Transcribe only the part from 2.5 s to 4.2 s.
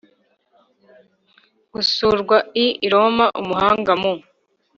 i Roma Umuhanga mu